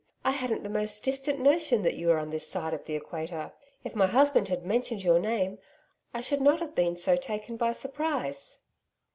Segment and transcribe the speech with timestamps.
[0.25, 3.53] I hadn't the most distant notion that you were on this side of the equator.
[3.83, 5.59] If my husband had mentioned your name
[6.11, 8.61] I should not have been so taken by surprise.'